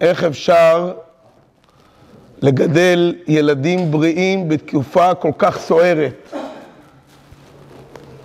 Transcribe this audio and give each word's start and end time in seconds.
איך 0.00 0.24
אפשר 0.24 0.92
לגדל 2.42 3.14
ילדים 3.26 3.90
בריאים 3.90 4.48
בתקופה 4.48 5.14
כל 5.14 5.30
כך 5.38 5.58
סוערת. 5.58 6.32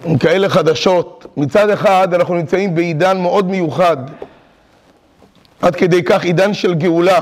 עם 0.06 0.18
כאלה 0.18 0.50
חדשות. 0.50 1.26
מצד 1.38 1.70
אחד 1.70 2.14
אנחנו 2.14 2.36
נמצאים 2.36 2.76
בעידן 2.76 3.22
מאוד 3.22 3.50
מיוחד, 3.50 3.98
עד 5.62 5.76
כדי 5.76 6.04
כך 6.04 6.24
עידן 6.24 6.54
של 6.54 6.74
גאולה. 6.74 7.20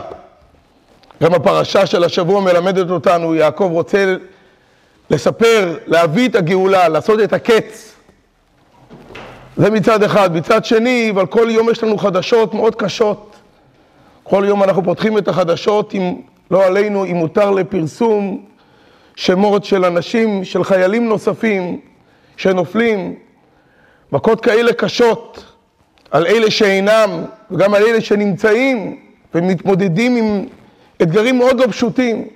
גם 1.23 1.33
הפרשה 1.33 1.85
של 1.85 2.03
השבוע 2.03 2.41
מלמדת 2.41 2.89
אותנו, 2.89 3.35
יעקב 3.35 3.69
רוצה 3.71 4.15
לספר, 5.09 5.77
להביא 5.87 6.29
את 6.29 6.35
הגאולה, 6.35 6.89
לעשות 6.89 7.19
את 7.19 7.33
הקץ. 7.33 7.93
זה 9.57 9.69
מצד 9.69 10.03
אחד. 10.03 10.35
מצד 10.35 10.65
שני, 10.65 11.11
אבל 11.13 11.25
כל 11.25 11.47
יום 11.49 11.69
יש 11.69 11.83
לנו 11.83 11.97
חדשות 11.97 12.53
מאוד 12.53 12.75
קשות. 12.75 13.32
כל 14.23 14.43
יום 14.47 14.63
אנחנו 14.63 14.83
פותחים 14.83 15.17
את 15.17 15.27
החדשות, 15.27 15.93
עם, 15.93 16.15
לא 16.51 16.65
עלינו, 16.65 17.05
אם 17.05 17.15
מותר 17.15 17.51
לפרסום 17.51 18.45
שמות 19.15 19.65
של 19.65 19.85
אנשים, 19.85 20.43
של 20.43 20.63
חיילים 20.63 21.09
נוספים 21.09 21.79
שנופלים, 22.37 23.15
מכות 24.11 24.41
כאלה 24.41 24.73
קשות 24.73 25.45
על 26.11 26.25
אלה 26.27 26.51
שאינם, 26.51 27.09
וגם 27.51 27.73
על 27.73 27.83
אלה 27.83 28.01
שנמצאים 28.01 28.99
ומתמודדים 29.35 30.15
עם 30.15 30.45
אתגרים 31.01 31.37
מאוד 31.37 31.59
לא 31.59 31.67
פשוטים. 31.67 32.27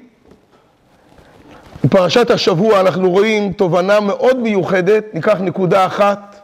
בפרשת 1.83 2.31
השבוע 2.31 2.79
אנחנו 2.79 3.11
רואים 3.11 3.53
תובנה 3.53 3.99
מאוד 3.99 4.39
מיוחדת, 4.39 5.03
ניקח 5.13 5.37
נקודה 5.41 5.85
אחת 5.85 6.39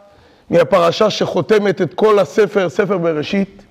מהפרשה 0.50 1.10
שחותמת 1.10 1.82
את 1.82 1.94
כל 1.94 2.18
הספר, 2.18 2.68
ספר 2.68 2.98
בראשית. 2.98 3.63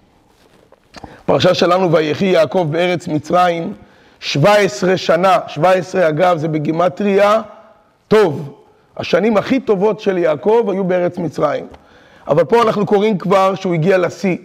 פרשה 1.26 1.54
שלנו, 1.54 1.92
ויחי 1.92 2.26
יעקב 2.26 2.68
בארץ 2.72 3.08
מצרים, 3.08 3.74
17 4.20 4.98
שנה, 4.98 5.38
17 5.48 6.10
אגב 6.10 6.38
זה 6.38 6.48
בגימטריה, 6.48 7.42
טוב. 8.08 8.60
השנים 8.98 9.38
הכי 9.38 9.60
טובות 9.60 10.00
של 10.00 10.18
יעקב 10.18 10.68
היו 10.72 10.84
בארץ 10.84 11.18
מצרים. 11.18 11.68
אבל 12.28 12.44
פה 12.44 12.62
אנחנו 12.62 12.86
קוראים 12.86 13.18
כבר 13.18 13.56
שהוא 13.56 13.74
הגיע 13.74 13.98
לשיא. 13.98 14.38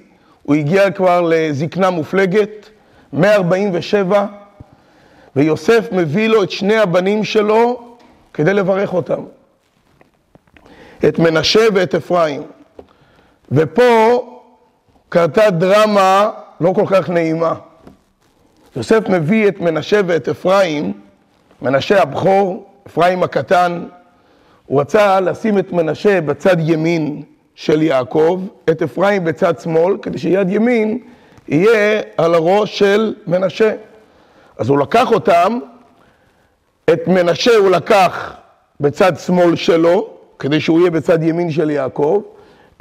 הוא 0.43 0.57
הגיע 0.57 0.91
כבר 0.91 1.21
לזקנה 1.29 1.91
מופלגת, 1.91 2.69
147, 3.13 4.27
ויוסף 5.37 5.89
מביא 5.93 6.29
לו 6.29 6.43
את 6.43 6.51
שני 6.51 6.77
הבנים 6.77 7.25
שלו 7.25 7.81
כדי 8.35 8.55
לברך 8.55 8.95
אותם. 8.95 9.21
את 11.09 11.19
מנשה 11.19 11.61
ואת 11.75 11.95
אפרים. 11.95 12.43
ופה 13.53 14.23
קרתה 15.09 15.51
דרמה 15.51 16.31
לא 16.61 16.73
כל 16.73 16.85
כך 16.87 17.11
נעימה. 17.11 17.55
יוסף 18.77 19.09
מביא 19.09 19.49
את 19.49 19.61
מנשה 19.61 20.01
ואת 20.07 20.29
אפרים, 20.29 20.93
מנשה 21.63 22.03
הבכור, 22.03 22.67
אפרים 22.87 23.23
הקטן, 23.23 23.85
הוא 24.67 24.81
רצה 24.81 25.21
לשים 25.21 25.59
את 25.59 25.73
מנשה 25.73 26.21
בצד 26.21 26.57
ימין 26.61 27.23
של 27.55 27.83
יעקב, 27.83 28.43
את 28.71 28.83
אפרים 28.83 29.25
בצד 29.25 29.61
שמאל, 29.61 29.97
כדי 30.03 30.19
שיד 30.19 30.51
ימין 30.51 30.99
יהיה 31.49 32.03
על 32.17 32.35
הראש 32.35 32.79
של 32.79 33.15
מנשה. 33.27 33.73
אז 34.59 34.69
הוא 34.69 34.79
לקח 34.79 35.13
אותם, 35.13 35.59
את 36.93 37.09
מנשה 37.09 37.57
הוא 37.57 37.71
לקח 37.71 38.35
בצד 38.81 39.13
שמאל 39.19 39.57
שלו, 39.57 40.11
כדי 40.39 40.61
שהוא 40.61 40.81
יהיה 40.81 40.91
בצד 40.91 41.23
ימין 41.23 41.51
של 41.51 41.71
יעקב, 41.71 42.23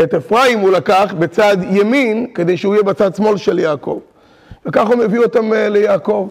את 0.03 0.13
אפרים 0.13 0.59
הוא 0.59 0.71
לקח 0.71 1.13
בצד 1.19 1.57
ימין, 1.69 2.27
כדי 2.33 2.57
שהוא 2.57 2.75
יהיה 2.75 2.83
בצד 2.83 3.15
שמאל 3.15 3.37
של 3.37 3.59
יעקב. 3.59 3.99
וכך 4.65 4.87
הוא 4.87 4.95
מביא 4.95 5.19
אותם 5.19 5.53
אה, 5.53 5.69
ליעקב. 5.69 6.29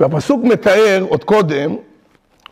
והפסוק 0.00 0.44
מתאר 0.44 1.04
עוד 1.08 1.24
קודם, 1.24 1.76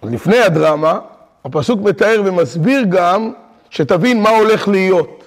עוד 0.00 0.12
לפני 0.12 0.38
הדרמה, 0.38 0.98
הפסוק 1.44 1.80
מתאר 1.80 2.22
ומסביר 2.24 2.83
גם 2.89 3.33
שתבין 3.70 4.22
מה 4.22 4.30
הולך 4.30 4.68
להיות. 4.68 5.24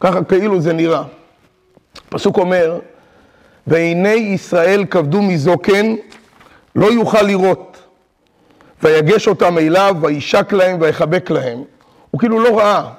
ככה 0.00 0.24
כאילו 0.24 0.60
זה 0.60 0.72
נראה. 0.72 1.02
הפסוק 2.08 2.36
אומר, 2.36 2.78
והנה 3.66 4.12
ישראל 4.12 4.84
כבדו 4.84 5.22
מזוקן, 5.22 5.94
לא 6.76 6.86
יוכל 6.86 7.22
לראות. 7.22 7.78
ויגש 8.82 9.28
אותם 9.28 9.58
אליו, 9.58 9.96
וישק 10.00 10.52
להם, 10.52 10.76
ויחבק 10.80 11.30
להם. 11.30 11.62
הוא 12.10 12.18
כאילו 12.18 12.40
לא 12.40 12.58
ראה. 12.58 12.90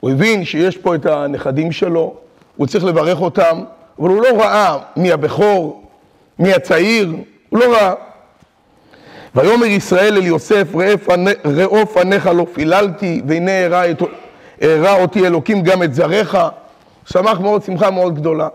הוא 0.00 0.10
הבין 0.10 0.44
שיש 0.44 0.76
פה 0.76 0.94
את 0.94 1.06
הנכדים 1.06 1.72
שלו, 1.72 2.14
הוא 2.56 2.66
צריך 2.66 2.84
לברך 2.84 3.20
אותם, 3.20 3.62
אבל 3.98 4.08
הוא 4.08 4.22
לא 4.22 4.28
ראה 4.42 4.78
מי 4.96 5.12
הבכור, 5.12 5.82
מי 6.38 6.52
הצעיר, 6.52 7.16
הוא 7.48 7.60
לא 7.60 7.72
ראה. 7.72 7.94
ויאמר 9.34 9.66
ישראל 9.66 10.16
אל 10.16 10.26
יוסף, 10.26 10.68
ראו 11.44 11.86
פניך 11.86 12.26
לא 12.26 12.46
פיללתי, 12.52 13.22
והנה 13.26 13.52
הראה 14.60 15.02
אותי 15.02 15.26
אלוקים 15.26 15.62
גם 15.62 15.82
את 15.82 15.94
זרעך. 15.94 16.38
שמח 17.12 17.40
מאוד, 17.40 17.62
שמחה 17.62 17.90
מאוד 17.90 18.14
גדולה. 18.14 18.48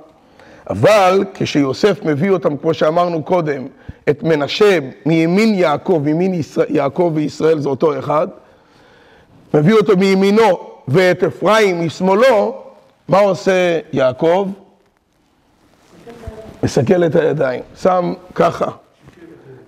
אבל 0.69 1.25
כשיוסף 1.33 2.05
מביא 2.05 2.31
אותם, 2.31 2.57
כמו 2.57 2.73
שאמרנו 2.73 3.23
קודם, 3.23 3.67
את 4.09 4.23
מנשה 4.23 4.79
מימין 5.05 5.53
יעקב, 5.55 6.03
ישראל, 6.33 6.67
יעקב 6.69 7.11
וישראל 7.15 7.59
זה 7.59 7.69
אותו 7.69 7.99
אחד, 7.99 8.27
מביא 9.53 9.73
אותו 9.73 9.97
מימינו 9.97 10.72
ואת 10.87 11.23
אפרים 11.23 11.85
משמאלו, 11.85 12.63
מה 13.07 13.19
עושה 13.19 13.79
יעקב? 13.93 14.49
מסכל 16.63 17.03
את 17.05 17.15
הידיים, 17.15 17.61
שם 17.81 18.13
ככה, 18.35 18.67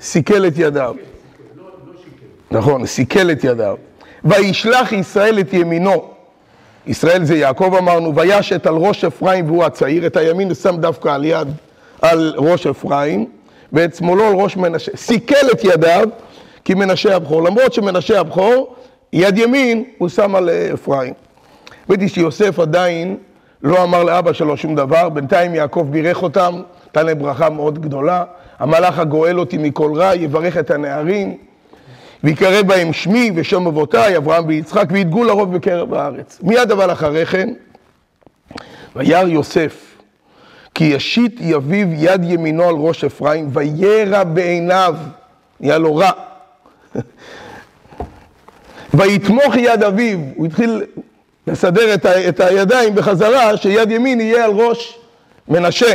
סיכל 0.02 0.48
את 0.48 0.54
ידיו. 0.56 0.96
נכון, 2.52 2.86
סיכל 2.86 3.32
את 3.32 3.44
ידיו. 3.44 3.76
וישלח 4.24 4.92
ישראל 4.92 5.40
את 5.40 5.54
ימינו. 5.54 6.12
ישראל 6.88 7.26
זה 7.26 7.36
יעקב 7.36 7.76
אמרנו, 7.76 8.16
וישת 8.16 8.66
על 8.66 8.76
ראש 8.76 9.04
אפרים 9.04 9.46
והוא 9.46 9.64
הצעיר, 9.64 10.08
את 10.08 10.18
הימין 10.18 10.54
שם 10.54 10.78
דווקא 10.78 11.10
על 11.10 11.26
יד, 11.26 11.48
על 12.02 12.34
ראש 12.38 12.68
אפרים, 12.68 13.26
ואת 13.74 13.96
שמאלו 13.96 14.24
על 14.24 14.34
ראש 14.34 14.58
מנשה. 14.58 14.92
סיכל 14.96 15.52
את 15.52 15.64
ידיו, 15.64 16.10
כי 16.66 16.74
מנשה 16.74 17.16
הבכור. 17.16 17.44
למרות 17.44 17.74
שמנשה 17.74 18.20
הבכור, 18.20 18.76
יד 19.16 19.38
ימין 19.38 19.84
הוא 19.98 20.10
שם 20.10 20.36
על 20.36 20.50
אה, 20.50 20.70
אפרים. 20.74 21.14
ראיתי 21.90 22.10
שיוסף 22.10 22.60
עדיין 22.60 23.18
לא 23.64 23.84
אמר 23.84 24.04
לאבא 24.04 24.34
שלו 24.34 24.58
שום 24.58 24.76
דבר, 24.76 25.10
בינתיים 25.10 25.56
יעקב 25.56 25.88
בירך 25.90 26.24
אותם, 26.24 26.62
נתן 26.88 27.06
להם 27.06 27.20
ברכה 27.20 27.50
מאוד 27.50 27.80
גדולה. 27.82 28.24
המלאך 28.60 29.00
הגואל 29.00 29.40
אותי 29.40 29.58
מכל 29.58 29.92
רע, 29.96 30.16
יברך 30.16 30.58
את 30.58 30.72
הנערים. 30.72 31.38
ויקרא 32.24 32.62
בהם 32.62 32.94
שמי 32.94 33.32
ושם 33.36 33.68
אבותיי, 33.68 34.18
אברהם 34.18 34.48
ויצחק, 34.48 34.86
וידגו 34.92 35.24
לרוב 35.24 35.56
בקרב 35.56 35.94
הארץ. 35.94 36.40
מיד 36.44 36.72
אבל 36.72 36.92
אחרי 36.92 37.26
כן, 37.26 37.54
וירא 38.96 39.28
יוסף, 39.28 39.98
כי 40.74 40.84
ישית 40.84 41.36
יביב 41.40 41.88
יד 41.92 42.24
ימינו 42.24 42.64
על 42.64 42.76
ראש 42.76 43.04
אפרים, 43.04 43.50
וירא 43.54 44.24
בעיניו, 44.24 44.96
נהיה 45.60 45.78
לו 45.78 45.96
רע. 45.96 46.12
ויתמוך 48.98 49.56
יד 49.56 49.84
אביו, 49.84 50.20
הוא 50.36 50.46
התחיל 50.46 50.84
לסדר 51.48 51.94
את, 51.94 52.06
ה, 52.06 52.30
את 52.30 52.40
הידיים 52.40 52.96
בחזרה, 52.96 53.58
שיד 53.58 53.92
ימין 53.92 54.22
יהיה 54.22 54.46
על 54.46 54.52
ראש 54.52 55.00
מנשה. 55.48 55.94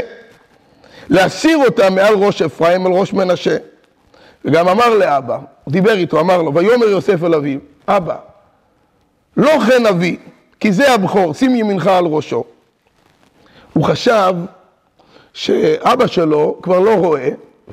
להסיר 1.08 1.58
אותה 1.64 1.90
מעל 1.90 2.14
ראש 2.14 2.42
אפרים 2.42 2.86
על 2.86 2.92
ראש 2.92 3.12
מנשה. 3.12 3.56
וגם 4.44 4.68
אמר 4.68 4.94
לאבא, 4.94 5.38
הוא 5.64 5.72
דיבר 5.72 5.92
איתו, 5.92 6.20
אמר 6.20 6.42
לו, 6.42 6.54
ויאמר 6.54 6.86
יוסף 6.86 7.24
אל 7.24 7.34
אביו, 7.34 7.58
אבא, 7.88 8.16
לא 9.36 9.50
כן 9.66 9.86
אבי, 9.86 10.16
כי 10.60 10.72
זה 10.72 10.92
הבכור, 10.92 11.34
שים 11.34 11.54
ימינך 11.54 11.86
על 11.86 12.06
ראשו. 12.06 12.44
הוא 13.72 13.84
חשב 13.84 14.34
שאבא 15.32 16.06
שלו 16.06 16.58
כבר 16.62 16.80
לא 16.80 16.94
רואה, 16.94 17.28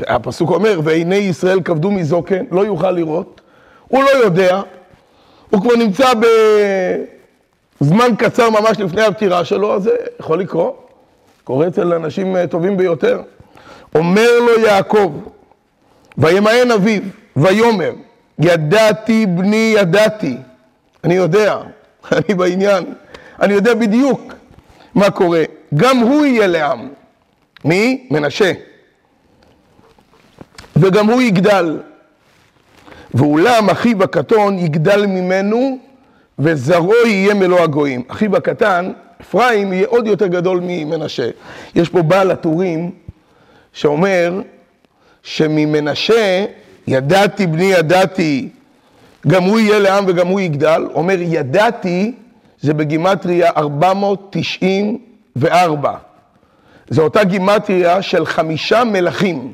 הפסוק 0.07 0.49
אומר, 0.49 0.79
ועיני 0.83 1.15
ישראל 1.15 1.61
כבדו 1.61 1.91
מזוקן, 1.91 2.45
לא 2.51 2.65
יוכל 2.65 2.91
לראות, 2.91 3.41
הוא 3.87 4.03
לא 4.03 4.09
יודע, 4.09 4.61
הוא 5.49 5.61
כבר 5.61 5.75
נמצא 5.75 6.13
בזמן 7.81 8.15
קצר 8.17 8.49
ממש 8.49 8.79
לפני 8.79 9.01
הפטירה 9.01 9.45
שלו, 9.45 9.75
אז 9.75 9.83
זה 9.83 9.91
יכול 10.19 10.39
לקרות, 10.39 10.89
קורה 11.43 11.67
אצל 11.67 11.93
אנשים 11.93 12.45
טובים 12.45 12.77
ביותר. 12.77 13.21
אומר 13.95 14.39
לו 14.39 14.59
יעקב, 14.59 15.13
וימאן 16.17 16.71
אביו, 16.71 17.01
ויאמר, 17.35 17.91
ידעתי 18.39 19.25
בני 19.25 19.73
ידעתי, 19.77 20.37
אני 21.03 21.13
יודע, 21.13 21.57
אני 22.11 22.35
בעניין, 22.35 22.83
אני 23.41 23.53
יודע 23.53 23.73
בדיוק 23.73 24.33
מה 24.95 25.11
קורה, 25.11 25.43
גם 25.75 25.97
הוא 25.97 26.25
יהיה 26.25 26.47
לעם. 26.47 26.89
מי? 27.65 28.07
מנשה. 28.11 28.51
וגם 30.75 31.09
הוא 31.09 31.21
יגדל. 31.21 31.79
ואולם 33.17 33.69
אחיו 33.69 34.03
הקטון 34.03 34.59
יגדל 34.59 35.05
ממנו 35.05 35.77
וזרעו 36.39 36.93
יהיה 37.05 37.33
מלוא 37.33 37.59
הגויים. 37.59 38.03
אחיו 38.07 38.37
הקטן 38.37 38.91
אפרים 39.21 39.73
יהיה 39.73 39.87
עוד 39.87 40.07
יותר 40.07 40.27
גדול 40.27 40.59
ממנשה. 40.63 41.29
יש 41.75 41.89
פה 41.89 42.01
בעל 42.01 42.31
הטורים 42.31 42.91
שאומר 43.73 44.41
שממנשה 45.23 46.45
ידעתי 46.87 47.47
בני 47.47 47.63
ידעתי, 47.63 48.49
גם 49.27 49.43
הוא 49.43 49.59
יהיה 49.59 49.79
לעם 49.79 50.05
וגם 50.07 50.27
הוא 50.27 50.39
יגדל. 50.39 50.87
אומר 50.93 51.15
ידעתי 51.19 52.13
זה 52.61 52.73
בגימטריה 52.73 53.51
494. 53.57 55.93
זו 56.89 57.03
אותה 57.03 57.23
גימטריה 57.23 58.01
של 58.01 58.25
חמישה 58.25 58.83
מלכים 58.83 59.53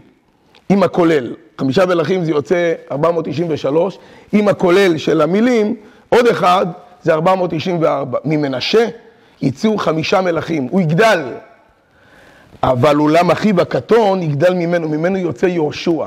עם 0.74 0.84
הכולל. 0.84 1.34
חמישה 1.58 1.86
מלכים 1.86 2.26
זה 2.26 2.32
יוצא 2.32 2.74
493, 2.92 3.98
עם 4.32 4.48
הכולל 4.48 4.98
של 4.98 5.22
המילים, 5.22 5.76
עוד 6.10 6.28
אחד 6.28 6.66
זה 7.02 7.14
494. 7.14 8.20
ממנשה 8.26 8.88
יצאו 9.42 9.78
חמישה 9.78 10.22
מלכים, 10.22 10.68
הוא 10.72 10.82
יגדל. 10.82 11.24
אבל 12.64 13.00
אולם 13.00 13.32
אחיו 13.32 13.62
הקטון 13.62 14.24
יגדל 14.24 14.54
ממנו, 14.54 14.90
ממנו 14.90 15.18
יוצא 15.18 15.46
יהושע. 15.46 16.06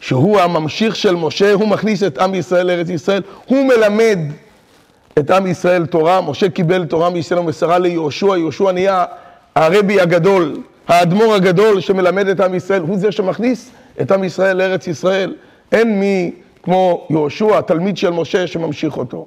שהוא 0.00 0.40
הממשיך 0.40 0.96
של 0.96 1.14
משה, 1.14 1.52
הוא 1.52 1.68
מכניס 1.68 2.02
את 2.02 2.18
עם 2.18 2.34
ישראל 2.34 2.66
לארץ 2.66 2.88
ישראל, 2.88 3.22
הוא 3.46 3.66
מלמד 3.66 4.18
את 5.18 5.30
עם 5.30 5.46
ישראל 5.46 5.86
תורה, 5.86 6.20
משה 6.20 6.48
קיבל 6.48 6.84
תורה 6.84 7.10
מישראל 7.10 7.40
ומסרה 7.40 7.78
ליהושע, 7.78 8.36
יהושע 8.36 8.72
נהיה 8.72 9.04
הרבי 9.54 10.00
הגדול, 10.00 10.56
האדמו"ר 10.88 11.34
הגדול 11.34 11.80
שמלמד 11.80 12.28
את 12.28 12.40
עם 12.40 12.54
ישראל, 12.54 12.82
הוא 12.82 12.98
זה 12.98 13.12
שמכניס 13.12 13.70
את 14.00 14.12
עם 14.12 14.24
ישראל 14.24 14.56
לארץ 14.56 14.86
ישראל. 14.86 15.34
אין 15.72 16.00
מי 16.00 16.32
כמו 16.62 17.06
יהושע, 17.10 17.58
התלמיד 17.58 17.96
של 17.96 18.10
משה, 18.10 18.46
שממשיך 18.46 18.96
אותו. 18.96 19.26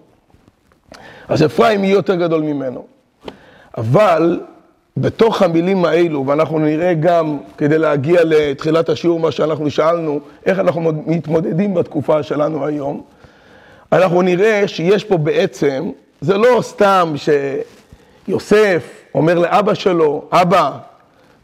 אז 1.28 1.46
אפרים 1.46 1.84
יהיה 1.84 1.94
יותר 1.94 2.16
גדול 2.16 2.42
ממנו. 2.42 2.86
אבל 3.78 4.40
בתוך 4.98 5.42
המילים 5.42 5.86
האלו, 5.86 6.28
ואנחנו 6.28 6.60
נראה 6.60 6.94
גם, 6.94 7.38
כדי 7.58 7.78
להגיע 7.78 8.22
לתחילת 8.24 8.90
השיעור, 8.90 9.20
מה 9.20 9.32
שאנחנו 9.32 9.72
שאלנו, 9.72 10.20
איך 10.46 10.60
אנחנו 10.60 10.82
מתמודדים 11.06 11.74
בתקופה 11.74 12.24
שלנו 12.24 12.66
היום, 12.66 13.02
אנחנו 13.92 14.22
נראה 14.22 14.68
שיש 14.68 15.04
פה 15.04 15.18
בעצם, 15.18 15.92
זה 16.22 16.38
לא 16.38 16.60
סתם 16.62 17.14
שיוסף 18.28 18.90
אומר 19.16 19.40
לאבא 19.40 19.74
שלו, 19.74 20.24
אבא, 20.32 20.72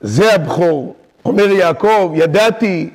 זה 0.01 0.33
הבכור. 0.33 0.95
אומר 1.25 1.51
יעקב, 1.51 2.11
ידעתי, 2.15 2.89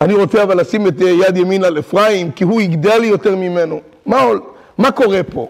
אני 0.00 0.14
רוצה 0.14 0.42
אבל 0.42 0.60
לשים 0.60 0.86
את 0.86 1.00
יד 1.00 1.36
ימין 1.36 1.64
על 1.64 1.78
אפרים, 1.78 2.32
כי 2.32 2.44
הוא 2.44 2.60
יגדל 2.60 2.98
לי 2.98 3.06
יותר 3.06 3.36
ממנו. 3.36 3.80
מה, 4.06 4.22
מה 4.78 4.92
קורה 4.92 5.20
פה? 5.22 5.48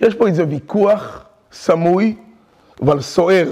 יש 0.00 0.14
פה 0.14 0.26
איזה 0.26 0.44
ויכוח 0.48 1.24
סמוי, 1.52 2.14
אבל 2.82 3.00
סוער. 3.00 3.48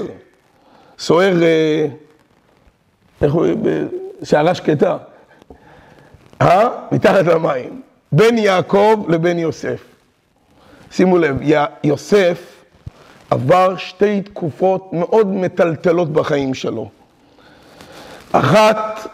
סוער, 0.98 1.42
אה, 1.42 1.86
איך 3.22 3.32
הוא, 3.32 3.46
בסערה 4.20 4.54
שקטה. 4.54 4.96
אה? 6.42 6.68
מתחת 6.92 7.24
למים. 7.26 7.82
בין 8.12 8.38
יעקב 8.38 9.04
לבין 9.08 9.38
יוסף. 9.38 9.84
שימו 10.90 11.18
לב, 11.18 11.38
יוסף 11.84 12.57
עבר 13.30 13.76
שתי 13.76 14.20
תקופות 14.20 14.92
מאוד 14.92 15.26
מטלטלות 15.26 16.12
בחיים 16.12 16.54
שלו. 16.54 16.88
אחת, 18.32 19.06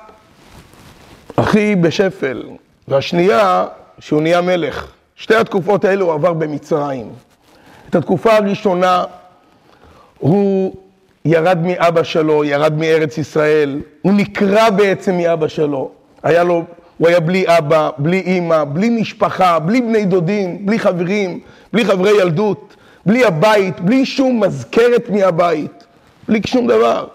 אחי 1.36 1.76
בשפל, 1.76 2.42
והשנייה, 2.88 3.66
שהוא 3.98 4.22
נהיה 4.22 4.40
מלך. 4.40 4.92
שתי 5.16 5.34
התקופות 5.34 5.84
האלו 5.84 6.06
הוא 6.06 6.14
עבר 6.14 6.32
במצרים. 6.32 7.12
את 7.90 7.94
התקופה 7.94 8.36
הראשונה 8.36 9.04
הוא 10.18 10.74
ירד 11.24 11.58
מאבא 11.62 12.02
שלו, 12.02 12.44
ירד 12.44 12.78
מארץ 12.78 13.18
ישראל, 13.18 13.80
הוא 14.02 14.12
נקרע 14.12 14.70
בעצם 14.70 15.16
מאבא 15.16 15.48
שלו. 15.48 15.90
היה 16.22 16.44
לו, 16.44 16.64
הוא 16.98 17.08
היה 17.08 17.20
בלי 17.20 17.44
אבא, 17.46 17.90
בלי 17.98 18.20
אימא, 18.20 18.64
בלי 18.64 18.88
משפחה, 18.88 19.58
בלי 19.58 19.80
בני 19.80 20.04
דודים, 20.04 20.66
בלי 20.66 20.78
חברים, 20.78 21.40
בלי 21.72 21.84
חברי 21.84 22.10
ילדות. 22.20 22.76
בלי 23.06 23.24
הבית, 23.24 23.80
בלי 23.80 24.06
שום 24.06 24.44
מזכרת 24.44 25.10
מהבית, 25.10 25.84
בלי 26.28 26.40
שום 26.46 26.66
דבר. 26.66 27.06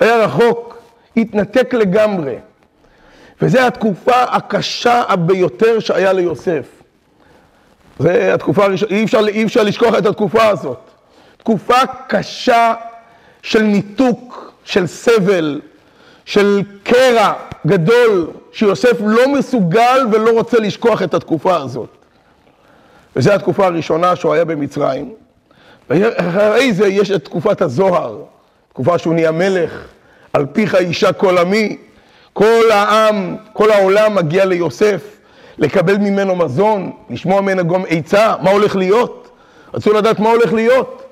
היה 0.00 0.16
רחוק, 0.16 0.78
התנתק 1.16 1.74
לגמרי. 1.74 2.36
וזו 3.42 3.58
התקופה 3.58 4.22
הקשה 4.22 5.02
ביותר 5.26 5.80
שהיה 5.80 6.12
ליוסף. 6.12 6.66
זו 7.98 8.08
התקופה 8.08 8.64
הראשונה, 8.64 8.96
אי 8.96 9.04
אפשר, 9.04 9.28
אי 9.28 9.44
אפשר 9.44 9.62
לשכוח 9.62 9.94
את 9.98 10.06
התקופה 10.06 10.46
הזאת. 10.48 10.78
תקופה 11.38 11.76
קשה 12.08 12.74
של 13.42 13.62
ניתוק, 13.62 14.52
של 14.64 14.86
סבל, 14.86 15.60
של 16.24 16.62
קרע 16.82 17.32
גדול, 17.66 18.30
שיוסף 18.52 18.96
לא 19.00 19.32
מסוגל 19.32 20.06
ולא 20.12 20.30
רוצה 20.30 20.58
לשכוח 20.58 21.02
את 21.02 21.14
התקופה 21.14 21.56
הזאת. 21.56 21.97
וזו 23.16 23.32
התקופה 23.32 23.66
הראשונה 23.66 24.16
שהוא 24.16 24.34
היה 24.34 24.44
במצרים. 24.44 25.14
ואחרי 25.90 26.72
זה 26.72 26.88
יש 26.88 27.10
את 27.10 27.24
תקופת 27.24 27.62
הזוהר, 27.62 28.22
תקופה 28.68 28.98
שהוא 28.98 29.14
נהיה 29.14 29.32
מלך, 29.32 29.84
על 30.32 30.46
פיך 30.52 30.74
אישה 30.74 31.12
כל 31.12 31.38
עמי, 31.38 31.76
כל 32.32 32.70
העם, 32.70 33.36
כל 33.52 33.70
העולם 33.70 34.14
מגיע 34.14 34.44
ליוסף 34.44 35.18
לקבל 35.58 35.98
ממנו 35.98 36.36
מזון, 36.36 36.90
לשמוע 37.10 37.40
ממנו 37.40 37.68
גם 37.68 37.82
עצה, 37.88 38.34
מה 38.42 38.50
הולך 38.50 38.76
להיות. 38.76 39.30
רצו 39.74 39.92
לדעת 39.92 40.20
מה 40.20 40.30
הולך 40.30 40.52
להיות. 40.52 41.02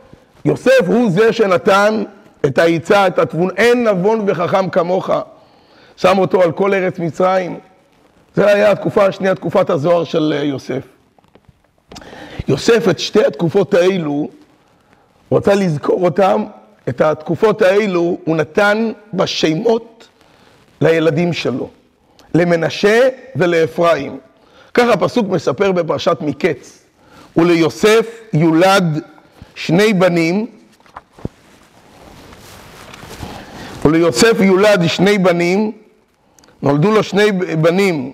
יוסף 0.44 0.80
הוא 0.86 1.10
זה 1.10 1.32
שנתן 1.32 2.02
את 2.46 2.58
העצה, 2.58 3.06
את 3.06 3.18
התבון, 3.18 3.50
אין 3.56 3.88
נבון 3.88 4.24
וחכם 4.26 4.68
כמוך. 4.68 5.10
שם 5.96 6.18
אותו 6.18 6.42
על 6.42 6.52
כל 6.52 6.74
ארץ 6.74 6.98
מצרים. 6.98 7.58
זה 8.34 8.46
היה 8.46 8.70
התקופה 8.70 9.06
השנייה, 9.06 9.34
תקופת 9.34 9.70
הזוהר 9.70 10.04
של 10.04 10.34
יוסף. 10.42 10.95
יוסף, 12.48 12.88
את 12.90 12.98
שתי 12.98 13.24
התקופות 13.24 13.74
האלו, 13.74 14.28
הוא 15.28 15.38
רצה 15.38 15.54
לזכור 15.54 16.04
אותם, 16.04 16.44
את 16.88 17.00
התקופות 17.00 17.62
האלו, 17.62 18.18
הוא 18.24 18.36
נתן 18.36 18.92
בשמות 19.14 20.08
לילדים 20.80 21.32
שלו, 21.32 21.70
למנשה 22.34 23.08
ולאפרים. 23.36 24.18
ככה 24.74 24.92
הפסוק 24.92 25.26
מספר 25.28 25.72
בפרשת 25.72 26.16
מקץ. 26.20 26.86
וליוסף 27.36 28.06
יולד 28.32 29.02
שני 29.54 29.92
בנים, 29.92 30.46
וליוסף 33.84 34.36
יולד 34.40 34.86
שני 34.86 35.18
בנים, 35.18 35.72
נולדו 36.62 36.90
לו 36.90 37.02
שני 37.02 37.32
בנים 37.32 38.12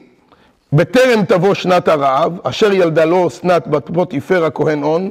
בטרם 0.72 1.24
תבוא 1.24 1.54
שנת 1.54 1.88
הרעב, 1.88 2.32
אשר 2.42 2.72
ילדה 2.72 3.04
לו 3.04 3.28
אסנת 3.28 3.68
בת 3.68 3.90
פוטיפר 3.94 4.44
הכהן 4.44 4.82
און, 4.82 5.10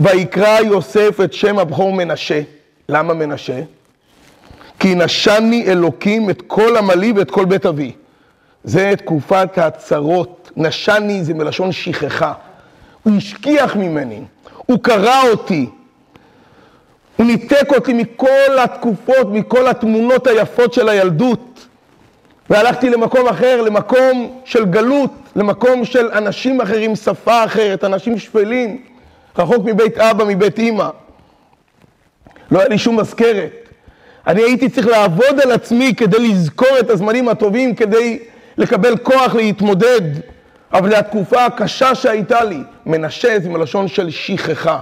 ויקרא 0.00 0.60
יוסף 0.60 1.20
את 1.24 1.32
שם 1.32 1.58
הבכור 1.58 1.92
מנשה. 1.92 2.40
למה 2.88 3.14
מנשה? 3.14 3.60
כי 4.78 4.94
נשני 4.94 5.64
אלוקים 5.66 6.30
את 6.30 6.42
כל 6.46 6.76
עמלי 6.76 7.12
ואת 7.16 7.30
כל 7.30 7.44
בית 7.44 7.66
אבי. 7.66 7.92
זה 8.64 8.92
תקופת 8.98 9.58
הצרות. 9.58 10.50
נשני 10.56 11.24
זה 11.24 11.34
מלשון 11.34 11.72
שכחה. 11.72 12.32
הוא 13.02 13.16
השכיח 13.16 13.76
ממני, 13.76 14.20
הוא 14.56 14.78
קרא 14.82 15.22
אותי, 15.30 15.68
הוא 17.16 17.26
ניתק 17.26 17.68
אותי 17.74 17.92
מכל 17.92 18.58
התקופות, 18.64 19.26
מכל 19.30 19.68
התמונות 19.68 20.26
היפות 20.26 20.72
של 20.72 20.88
הילדות. 20.88 21.53
והלכתי 22.50 22.90
למקום 22.90 23.28
אחר, 23.28 23.62
למקום 23.62 24.40
של 24.44 24.64
גלות, 24.64 25.10
למקום 25.36 25.84
של 25.84 26.10
אנשים 26.12 26.60
אחרים, 26.60 26.96
שפה 26.96 27.44
אחרת, 27.44 27.84
אנשים 27.84 28.18
שפלים, 28.18 28.82
רחוק 29.38 29.64
מבית 29.64 29.98
אבא, 29.98 30.24
מבית 30.24 30.58
אימא. 30.58 30.88
לא 32.50 32.58
היה 32.58 32.68
לי 32.68 32.78
שום 32.78 33.00
מזכרת. 33.00 33.50
אני 34.26 34.42
הייתי 34.42 34.68
צריך 34.68 34.86
לעבוד 34.86 35.40
על 35.42 35.52
עצמי 35.52 35.94
כדי 35.96 36.28
לזכור 36.28 36.78
את 36.80 36.90
הזמנים 36.90 37.28
הטובים, 37.28 37.74
כדי 37.74 38.18
לקבל 38.56 38.96
כוח 38.96 39.34
להתמודד. 39.34 40.02
אבל 40.72 40.94
התקופה 40.94 41.44
הקשה 41.44 41.94
שהייתה 41.94 42.44
לי. 42.44 42.60
מנשה 42.86 43.40
זה 43.40 43.48
מלשון 43.48 43.88
של 43.88 44.10
שכחה. 44.10 44.78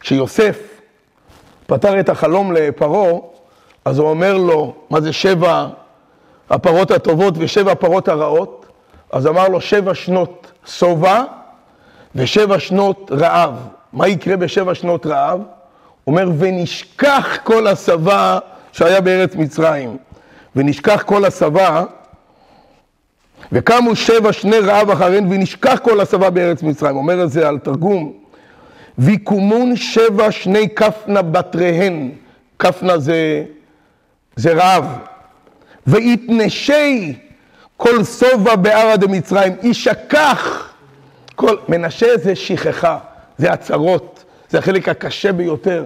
כשיוסף 0.00 0.58
פתר 1.66 2.00
את 2.00 2.08
החלום 2.08 2.52
לפרעה, 2.52 3.20
אז 3.84 3.98
הוא 3.98 4.08
אומר 4.08 4.36
לו, 4.36 4.74
מה 4.90 5.00
זה 5.00 5.12
שבע 5.12 5.66
הפרות 6.50 6.90
הטובות 6.90 7.34
ושבע 7.38 7.72
הפרות 7.72 8.08
הרעות, 8.08 8.66
אז 9.12 9.26
אמר 9.26 9.48
לו 9.48 9.60
שבע 9.60 9.94
שנות 9.94 10.52
שובע 10.66 11.22
ושבע 12.14 12.58
שנות 12.58 13.10
רעב. 13.12 13.54
מה 13.92 14.08
יקרה 14.08 14.36
בשבע 14.36 14.74
שנות 14.74 15.06
רעב? 15.06 15.38
הוא 15.38 15.46
אומר, 16.06 16.30
ונשכח 16.38 17.38
כל 17.44 17.66
השבע 17.66 18.38
שהיה 18.72 19.00
בארץ 19.00 19.34
מצרים. 19.34 19.96
ונשכח 20.56 21.02
כל 21.06 21.24
השבע, 21.24 21.84
וקמו 23.52 23.96
שבע 23.96 24.32
שני 24.32 24.58
רעב 24.58 24.90
אחריהן, 24.90 25.32
ונשכח 25.32 25.78
כל 25.82 26.00
השבע 26.00 26.30
בארץ 26.30 26.62
מצרים. 26.62 26.96
אומר 26.96 27.24
את 27.24 27.30
זה 27.30 27.48
על 27.48 27.58
תרגום. 27.58 28.12
ויקומון 28.98 29.76
שבע 29.76 30.30
שני 30.30 30.68
כפנה 30.68 31.22
בתריהן, 31.22 32.10
כפנה 32.58 32.98
זה, 32.98 33.44
זה 34.36 34.52
רעב, 34.52 34.84
ויתנשי 35.86 37.14
כל 37.76 38.04
שובע 38.04 38.56
בערה 38.56 38.96
דמצרים, 38.96 39.52
ישכח 39.62 40.72
כל, 41.34 41.56
מנשה 41.68 42.06
זה 42.16 42.34
שכחה, 42.34 42.98
זה 43.38 43.52
הצרות, 43.52 44.24
זה 44.48 44.58
החלק 44.58 44.88
הקשה 44.88 45.32
ביותר, 45.32 45.84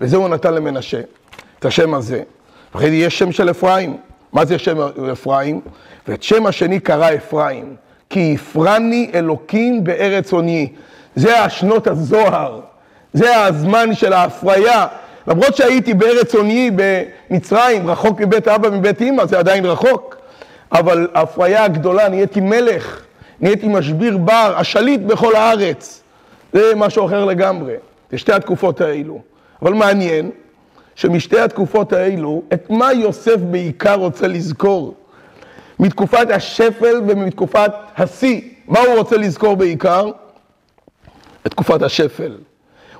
וזה 0.00 0.16
הוא 0.16 0.28
נתן 0.28 0.54
למנשה, 0.54 1.00
את 1.58 1.64
השם 1.64 1.94
הזה. 1.94 2.22
אחרי 2.72 2.90
זה 2.90 2.96
יש 2.96 3.18
שם 3.18 3.32
של 3.32 3.50
אפרים, 3.50 3.96
מה 4.32 4.44
זה 4.44 4.58
שם 4.58 4.76
אפרים? 5.12 5.60
ואת 6.08 6.22
שם 6.22 6.46
השני 6.46 6.80
קרא 6.80 7.14
אפרים, 7.14 7.76
כי 8.10 8.34
הפרני 8.34 9.10
אלוקים 9.14 9.84
בארץ 9.84 10.32
עוני. 10.32 10.72
זה 11.16 11.40
השנות 11.40 11.86
הזוהר, 11.86 12.60
זה 13.12 13.44
הזמן 13.44 13.94
של 13.94 14.12
ההפריה. 14.12 14.86
למרות 15.28 15.56
שהייתי 15.56 15.94
בארץ 15.94 16.34
עוני 16.34 16.70
במצרים, 16.76 17.90
רחוק 17.90 18.20
מבית 18.20 18.48
אבא, 18.48 18.70
מבית 18.70 19.02
אמא, 19.02 19.26
זה 19.26 19.38
עדיין 19.38 19.66
רחוק, 19.66 20.16
אבל 20.72 21.08
ההפריה 21.14 21.64
הגדולה, 21.64 22.08
נהייתי 22.08 22.40
מלך, 22.40 23.02
נהייתי 23.40 23.68
משביר 23.68 24.18
בר, 24.18 24.54
השליט 24.56 25.00
בכל 25.00 25.36
הארץ. 25.36 26.02
זה 26.52 26.72
משהו 26.76 27.06
אחר 27.06 27.24
לגמרי, 27.24 27.74
זה 28.10 28.18
שתי 28.18 28.32
התקופות 28.32 28.80
האלו. 28.80 29.20
אבל 29.62 29.72
מעניין 29.72 30.30
שמשתי 30.94 31.40
התקופות 31.40 31.92
האלו, 31.92 32.42
את 32.52 32.70
מה 32.70 32.92
יוסף 32.92 33.36
בעיקר 33.36 33.94
רוצה 33.94 34.28
לזכור? 34.28 34.94
מתקופת 35.78 36.30
השפל 36.30 37.00
ומתקופת 37.08 37.72
השיא. 37.96 38.40
מה 38.68 38.80
הוא 38.80 38.94
רוצה 38.98 39.16
לזכור 39.16 39.56
בעיקר? 39.56 40.10
את 41.46 41.50
תקופת 41.50 41.82
השפל. 41.82 42.36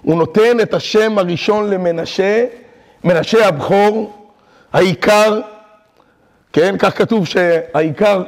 הוא 0.03 0.17
נותן 0.17 0.61
את 0.63 0.75
השם 0.75 1.19
הראשון 1.19 1.71
למנשה, 1.71 2.45
מנשה 3.05 3.49
הבכור, 3.49 4.13
העיקר, 4.73 5.41
כן, 6.53 6.75
כך 6.79 6.99
כתוב 6.99 7.27
שהעיקר, 7.27 8.23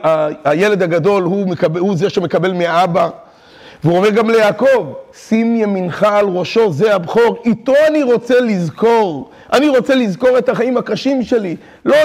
הילד 0.44 0.82
הגדול 0.82 1.22
הוא, 1.22 1.48
מקבל, 1.48 1.80
הוא 1.80 1.96
זה 1.96 2.10
שמקבל 2.10 2.52
מהאבא, 2.52 3.08
והוא 3.84 3.96
אומר 3.96 4.10
גם 4.10 4.30
ליעקב, 4.30 4.92
שים 5.14 5.56
ימינך 5.56 6.02
על 6.02 6.26
ראשו, 6.26 6.72
זה 6.72 6.94
הבכור, 6.94 7.42
איתו 7.44 7.72
אני 7.88 8.02
רוצה 8.02 8.40
לזכור, 8.40 9.30
אני 9.52 9.68
רוצה 9.68 9.94
לזכור 9.94 10.38
את 10.38 10.48
החיים 10.48 10.76
הקשים 10.76 11.22
שלי, 11.22 11.56
לא, 11.84 11.96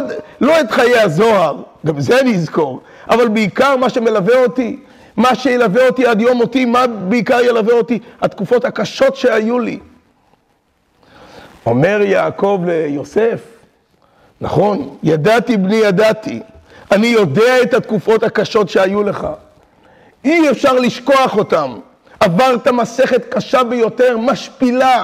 לא 0.41 0.59
את 0.59 0.71
חיי 0.71 0.99
הזוהר, 0.99 1.61
גם 1.85 1.99
זה 1.99 2.19
אני 2.19 2.35
אזכור, 2.35 2.81
אבל 3.09 3.27
בעיקר 3.27 3.75
מה 3.77 3.89
שמלווה 3.89 4.43
אותי, 4.43 4.79
מה 5.17 5.35
שילווה 5.35 5.87
אותי 5.87 6.05
עד 6.05 6.21
יום 6.21 6.37
מותי, 6.37 6.65
מה 6.65 6.87
בעיקר 6.87 7.39
ילווה 7.41 7.73
אותי? 7.73 7.99
התקופות 8.21 8.65
הקשות 8.65 9.15
שהיו 9.15 9.59
לי. 9.59 9.79
אומר 11.65 12.01
יעקב 12.01 12.61
ליוסף, 12.67 13.41
נכון, 14.41 14.97
ידעתי 15.03 15.57
בני 15.57 15.75
ידעתי, 15.75 16.41
אני 16.91 17.07
יודע 17.07 17.61
את 17.61 17.73
התקופות 17.73 18.23
הקשות 18.23 18.69
שהיו 18.69 19.03
לך. 19.03 19.27
אי 20.25 20.49
אפשר 20.51 20.73
לשכוח 20.73 21.37
אותם. 21.37 21.75
עברת 22.19 22.67
מסכת 22.67 23.25
קשה 23.29 23.63
ביותר, 23.63 24.17
משפילה. 24.17 25.03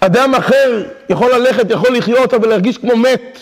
אדם 0.00 0.34
אחר 0.34 0.84
יכול 1.08 1.34
ללכת, 1.34 1.70
יכול 1.70 1.96
לחיות, 1.96 2.34
אבל 2.34 2.48
להרגיש 2.48 2.78
כמו 2.78 2.96
מת. 2.96 3.38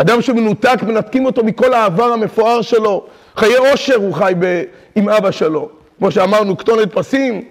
אדם 0.00 0.22
שמנותק, 0.22 0.82
מנתקים 0.82 1.26
אותו 1.26 1.44
מכל 1.44 1.74
העבר 1.74 2.04
המפואר 2.04 2.62
שלו. 2.62 3.04
חיי 3.36 3.56
עושר 3.56 3.96
הוא 3.96 4.14
חי 4.14 4.32
ב... 4.38 4.62
עם 4.94 5.08
אבא 5.08 5.30
שלו. 5.30 5.68
כמו 5.98 6.10
שאמרנו, 6.10 6.56
כתונת 6.56 6.94
פסים, 6.94 7.42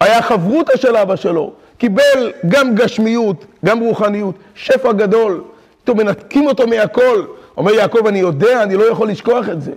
היה 0.00 0.22
חברותא 0.22 0.76
של 0.76 0.96
אבא 0.96 1.16
שלו. 1.16 1.52
קיבל 1.78 2.32
גם 2.48 2.74
גשמיות, 2.74 3.44
גם 3.64 3.80
רוחניות, 3.80 4.34
שפע 4.54 4.92
גדול. 4.92 5.42
פתאום 5.82 5.98
מנתקים 5.98 6.46
אותו 6.46 6.66
מהכל. 6.66 7.24
אומר 7.56 7.72
יעקב, 7.72 8.06
אני 8.06 8.18
יודע, 8.18 8.62
אני 8.62 8.76
לא 8.76 8.84
יכול 8.84 9.08
לשכוח 9.08 9.48
את 9.48 9.62
זה. 9.62 9.72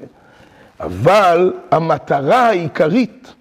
אבל 0.79 1.53
המטרה 1.71 2.47
העיקרית 2.47 3.33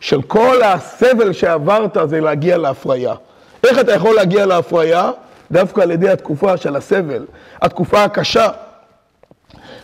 של 0.00 0.22
כל 0.22 0.62
הסבל 0.62 1.32
שעברת 1.32 1.96
זה 2.04 2.20
להגיע 2.20 2.58
להפריה. 2.58 3.14
איך 3.66 3.78
אתה 3.78 3.92
יכול 3.92 4.14
להגיע 4.14 4.46
להפריה? 4.46 5.10
דווקא 5.52 5.80
על 5.80 5.90
ידי 5.90 6.08
התקופה 6.08 6.56
של 6.56 6.76
הסבל, 6.76 7.26
התקופה 7.62 8.04
הקשה. 8.04 8.48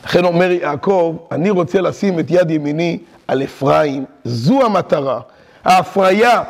לכן 0.04 0.24
אומר 0.24 0.50
יעקב, 0.50 1.16
אני 1.32 1.50
רוצה 1.50 1.80
לשים 1.80 2.18
את 2.18 2.26
יד 2.28 2.50
ימיני 2.50 2.98
על 3.28 3.42
אפרים, 3.42 4.04
זו 4.24 4.62
המטרה. 4.62 5.20
ההפריה, 5.64 6.42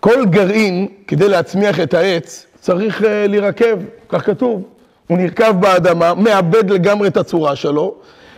כל 0.00 0.26
גרעין, 0.26 0.88
כדי 1.06 1.28
להצמיח 1.28 1.80
את 1.80 1.94
העץ, 1.94 2.46
צריך 2.60 3.00
uh, 3.00 3.04
להירקב, 3.28 3.78
כך 4.08 4.26
כתוב. 4.26 4.62
הוא 5.06 5.18
נרקב 5.18 5.50
באדמה, 5.50 6.14
מאבד 6.14 6.70
לגמרי 6.70 7.08
את 7.08 7.16
הצורה 7.16 7.56
שלו, 7.56 7.94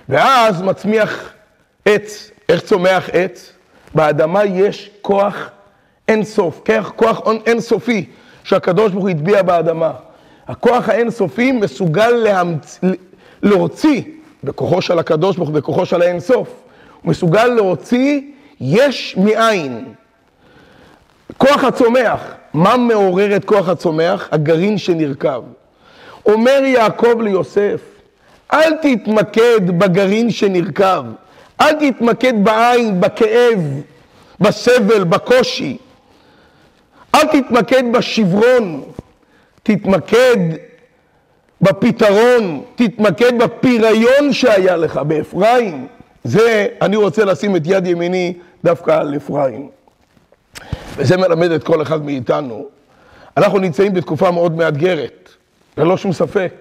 ואז 0.09 0.63
מצמיח 0.63 1.33
עץ. 1.85 2.31
איך 2.49 2.61
צומח 2.61 3.09
עץ? 3.13 3.53
באדמה 3.95 4.45
יש 4.45 4.91
כוח 5.03 5.51
אינסוף, 6.09 6.63
כוח 6.97 7.21
אינסופי 7.47 8.07
שהקדוש 8.51 8.93
ברוך 8.93 9.05
הוא 9.05 9.11
הטביע 9.11 9.43
באדמה. 9.43 9.93
הכוח 10.49 10.89
האינסופי 10.89 11.53
מסוגל 11.53 12.11
להמצ... 12.11 12.81
להוציא, 13.43 14.03
בכוחו 14.45 14.83
של 14.83 14.99
הקדוש 14.99 15.37
ברוך 15.37 15.49
הוא, 15.49 15.57
בכוחו 15.57 15.87
של 15.87 16.03
האינסוף, 16.03 16.49
הוא 17.03 17.11
מסוגל 17.11 17.47
להוציא 17.47 18.21
יש 18.61 19.17
מאין. 19.17 19.85
כוח 21.39 21.65
הצומח, 21.65 22.35
מה 22.55 22.77
מעורר 22.77 23.37
את 23.37 23.45
כוח 23.45 23.69
הצומח? 23.69 24.29
הגרעין 24.33 24.79
שנרקב. 24.79 25.43
אומר 26.27 26.63
יעקב 26.65 27.21
ליוסף, 27.21 27.81
אל 28.53 28.73
תתמקד 28.83 29.79
בגרעין 29.79 30.31
שנרקב, 30.31 31.05
אל 31.61 31.91
תתמקד 31.91 32.45
בעין, 32.45 33.01
בכאב, 33.01 33.61
בסבל, 34.41 35.05
בקושי. 35.05 35.77
אל 37.15 37.27
תתמקד 37.27 37.83
בשברון, 37.93 38.83
תתמקד 39.63 40.37
בפתרון, 41.61 42.63
תתמקד 42.75 43.39
בפיריון 43.39 44.33
שהיה 44.33 44.77
לך 44.77 44.97
באפרים. 44.97 45.87
זה, 46.25 46.67
אני 46.83 46.97
רוצה 46.97 47.25
לשים 47.25 47.57
את 47.57 47.63
יד 47.65 47.87
ימיני 47.87 48.35
דווקא 48.65 48.91
על 48.91 49.17
אפרים. 49.17 49.69
וזה 50.97 51.17
מלמד 51.17 51.51
את 51.51 51.65
כל 51.65 51.83
אחד 51.83 52.05
מאיתנו. 52.05 52.67
אנחנו 53.37 53.59
נמצאים 53.59 53.95
בתקופה 53.95 54.31
מאוד 54.31 54.57
מאתגרת, 54.57 55.29
ללא 55.77 55.97
שום 55.97 56.13
ספק. 56.13 56.53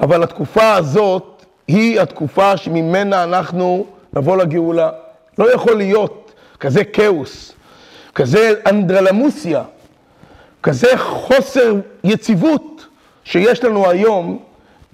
אבל 0.00 0.22
התקופה 0.22 0.74
הזאת 0.74 1.44
היא 1.68 2.00
התקופה 2.00 2.56
שממנה 2.56 3.24
אנחנו 3.24 3.86
נבוא 4.12 4.36
לגאולה. 4.36 4.90
לא 5.38 5.54
יכול 5.54 5.76
להיות 5.76 6.32
כזה 6.60 6.84
כאוס, 6.84 7.52
כזה 8.18 8.52
אנדרלמוסיה, 8.66 9.62
כזה 10.62 10.98
חוסר 10.98 11.74
יציבות 12.04 12.86
שיש 13.24 13.64
לנו 13.64 13.90
היום, 13.90 14.38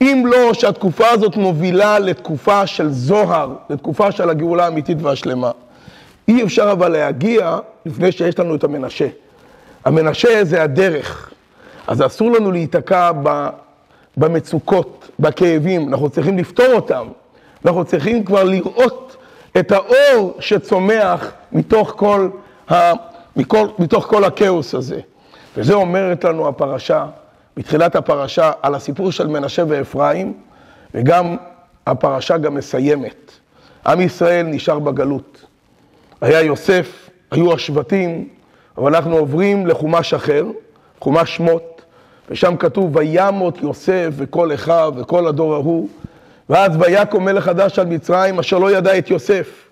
אם 0.01 0.25
לא 0.27 0.55
שהתקופה 0.55 1.09
הזאת 1.09 1.37
מובילה 1.37 1.99
לתקופה 1.99 2.67
של 2.67 2.91
זוהר, 2.91 3.55
לתקופה 3.71 4.13
של 4.13 4.31
הגאולה 4.31 4.65
האמיתית 4.65 4.99
והשלמה. 5.03 5.51
אי 6.29 6.43
אפשר 6.43 6.73
אבל 6.73 6.89
להגיע 6.89 7.59
לפני 7.87 8.13
שיש 8.13 8.39
לנו 8.39 8.55
את 8.55 8.65
המנשה. 8.65 9.09
המנשה 9.85 10.45
זה 10.45 10.63
הדרך, 10.63 11.31
אז 11.87 12.03
אסור 12.03 12.33
לנו 12.33 12.53
להיתקע 12.53 13.11
במצוקות, 14.17 15.09
בכאבים, 15.19 15.89
אנחנו 15.89 16.11
צריכים 16.11 16.39
לפתור 16.39 16.73
אותם. 16.73 17.07
אנחנו 17.65 17.85
צריכים 17.85 18.25
כבר 18.25 18.45
לראות 18.45 19.17
את 19.59 19.73
האור 19.73 20.37
שצומח 20.41 21.33
מתוך 21.53 21.93
כל. 21.97 22.29
מכל, 23.37 23.67
מתוך 23.79 24.07
כל 24.07 24.25
הכאוס 24.25 24.75
הזה. 24.75 25.01
וזה 25.57 25.75
אומרת 25.75 26.25
לנו 26.25 26.49
הפרשה, 26.49 27.07
בתחילת 27.57 27.97
הפרשה, 27.97 28.53
על 28.63 28.75
הסיפור 28.75 29.13
של 29.13 29.27
מנשה 29.27 29.63
ואפרים, 29.69 30.33
וגם 30.95 31.37
הפרשה 31.87 32.39
גם 32.39 32.55
מסיימת. 32.55 33.33
עם 33.87 34.01
ישראל 34.01 34.47
נשאר 34.47 34.79
בגלות. 34.79 35.45
היה 36.21 36.41
יוסף, 36.41 37.11
היו 37.31 37.53
השבטים, 37.53 38.29
אבל 38.79 38.95
אנחנו 38.95 39.17
עוברים 39.17 39.67
לחומש 39.67 40.15
אחר, 40.15 40.45
חומש 41.01 41.37
שמות, 41.37 41.83
ושם 42.31 42.57
כתוב, 42.57 42.97
וימות 42.97 43.63
יוסף 43.63 44.09
וכל 44.11 44.55
אחיו 44.55 44.93
וכל 44.97 45.27
הדור 45.27 45.55
ההוא, 45.55 45.89
ואז 46.49 46.73
ויקום 46.79 47.25
מלך 47.25 47.45
חדש 47.45 47.79
על 47.79 47.87
מצרים, 47.87 48.39
אשר 48.39 48.59
לא 48.59 48.77
ידע 48.77 48.99
את 48.99 49.11
יוסף. 49.11 49.65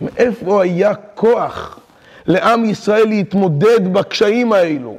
מאיפה 0.00 0.62
היה 0.62 0.94
כוח 0.94 1.80
לעם 2.28 2.64
ישראל 2.64 3.08
להתמודד 3.08 3.92
בקשיים 3.92 4.52
האלו? 4.52 4.96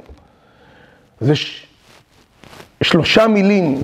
זה 1.20 1.36
ש... 1.36 1.66
שלושה 2.82 3.26
מילים, 3.26 3.82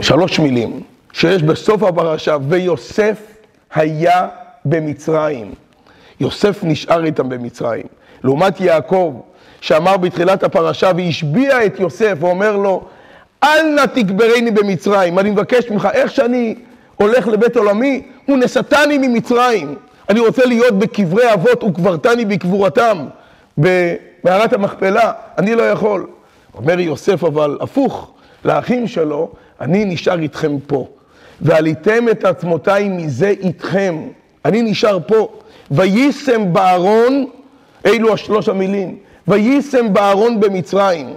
שלוש 0.00 0.38
מילים, 0.38 0.82
שיש 1.12 1.42
בסוף 1.42 1.82
הפרשה, 1.82 2.36
ויוסף 2.48 3.20
היה 3.74 4.28
במצרים. 4.64 5.54
יוסף 6.20 6.58
נשאר 6.62 7.04
איתם 7.04 7.28
במצרים. 7.28 7.86
לעומת 8.24 8.60
יעקב, 8.60 9.20
שאמר 9.60 9.96
בתחילת 9.96 10.42
הפרשה 10.42 10.90
והשביע 10.96 11.66
את 11.66 11.80
יוסף 11.80 12.16
ואומר 12.20 12.56
לו, 12.56 12.84
אל 13.44 13.62
נא 13.74 13.86
תגברני 13.86 14.50
במצרים, 14.50 15.18
אני 15.18 15.30
מבקש 15.30 15.70
ממך, 15.70 15.88
איך 15.92 16.10
שאני 16.10 16.54
הולך 16.96 17.28
לבית 17.28 17.56
עולמי, 17.56 18.02
ונשאתני 18.28 18.98
ממצרים. 18.98 19.74
אני 20.08 20.20
רוצה 20.20 20.44
להיות 20.46 20.78
בקברי 20.78 21.32
אבות 21.32 21.64
וקברתני 21.64 22.24
בקבורתם, 22.24 23.06
במערת 23.58 24.52
המכפלה, 24.52 25.12
אני 25.38 25.54
לא 25.54 25.62
יכול. 25.62 26.06
אומר 26.54 26.80
יוסף 26.80 27.24
אבל 27.24 27.58
הפוך, 27.60 28.12
לאחים 28.44 28.88
שלו, 28.88 29.30
אני 29.60 29.84
נשאר 29.84 30.18
איתכם 30.18 30.58
פה. 30.66 30.86
ועליתם 31.40 32.08
את 32.08 32.24
עצמותיי 32.24 32.88
מזה 32.88 33.28
איתכם. 33.28 34.02
אני 34.44 34.62
נשאר 34.62 34.98
פה. 35.06 35.28
ויישם 35.70 36.52
בארון, 36.52 37.26
אלו 37.86 38.12
השלוש 38.12 38.48
המילים, 38.48 38.96
ויישם 39.28 39.92
בארון 39.92 40.40
במצרים. 40.40 41.14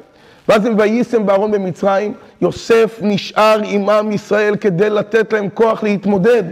ואז 0.50 0.66
הם 0.66 0.74
ויישם 0.78 1.26
בארון 1.26 1.52
במצרים, 1.52 2.14
יוסף 2.42 3.00
נשאר 3.02 3.60
עם 3.64 3.90
עם 3.90 4.12
ישראל 4.12 4.56
כדי 4.56 4.90
לתת 4.90 5.34
להם 5.34 5.50
כוח 5.54 5.84
להתמודד 5.84 6.44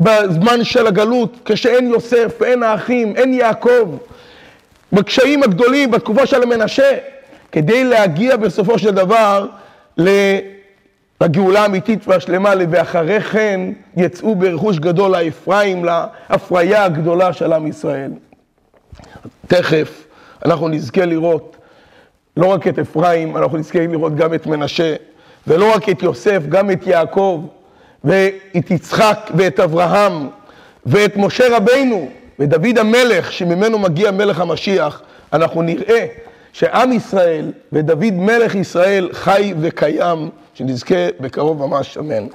בזמן 0.00 0.64
של 0.64 0.86
הגלות, 0.86 1.36
כשאין 1.44 1.90
יוסף, 1.90 2.42
אין 2.42 2.62
האחים, 2.62 3.16
אין 3.16 3.34
יעקב, 3.34 3.96
בקשיים 4.92 5.42
הגדולים, 5.42 5.90
בתקופה 5.90 6.26
של 6.26 6.42
המנשה, 6.42 6.98
כדי 7.52 7.84
להגיע 7.84 8.36
בסופו 8.36 8.78
של 8.78 8.90
דבר 8.90 9.46
לגאולה 9.96 11.62
האמיתית 11.62 12.08
והשלמה, 12.08 12.52
ואחרי 12.70 13.20
כן 13.20 13.60
יצאו 13.96 14.34
ברכוש 14.34 14.78
גדול 14.78 15.10
לאפרים, 15.10 15.84
להפריה 15.84 16.84
הגדולה 16.84 17.32
של 17.32 17.52
עם 17.52 17.66
ישראל. 17.66 18.10
תכף 19.46 20.06
אנחנו 20.44 20.68
נזכה 20.68 21.04
לראות 21.04 21.56
לא 22.36 22.46
רק 22.46 22.66
את 22.68 22.78
אפרים, 22.78 23.36
אנחנו 23.36 23.58
נזכה 23.58 23.86
לראות 23.86 24.16
גם 24.16 24.34
את 24.34 24.46
מנשה, 24.46 24.94
ולא 25.46 25.74
רק 25.74 25.88
את 25.88 26.02
יוסף, 26.02 26.42
גם 26.48 26.70
את 26.70 26.86
יעקב, 26.86 27.44
ואת 28.04 28.70
יצחק 28.70 29.30
ואת 29.34 29.60
אברהם, 29.60 30.28
ואת 30.86 31.16
משה 31.16 31.56
רבינו, 31.56 32.08
ודוד 32.38 32.78
המלך, 32.78 33.32
שממנו 33.32 33.78
מגיע 33.78 34.10
מלך 34.10 34.40
המשיח, 34.40 35.02
אנחנו 35.32 35.62
נראה 35.62 36.06
שעם 36.52 36.92
ישראל 36.92 37.52
ודוד 37.72 38.12
מלך 38.12 38.54
ישראל 38.54 39.08
חי 39.12 39.54
וקיים, 39.60 40.30
שנזכה 40.54 41.08
בקרוב 41.20 41.66
ממש, 41.66 41.98
אמן. 41.98 42.16
אמן. 42.16 42.26